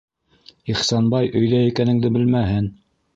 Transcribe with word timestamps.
Ихсанбай... 0.73 1.29
өйҙә 1.41 1.59
икәнеңде... 1.67 2.11
белмәһен... 2.17 2.69